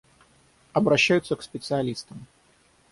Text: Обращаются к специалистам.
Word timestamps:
Обращаются 0.73 1.35
к 1.35 1.43
специалистам. 1.43 2.25